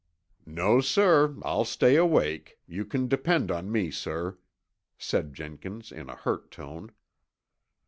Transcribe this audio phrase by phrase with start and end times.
[0.47, 1.35] "No, sir.
[1.43, 2.57] I'll stay awake.
[2.65, 4.39] You can depend on me, sir,"
[4.97, 6.91] said Jenkins in a hurt tone.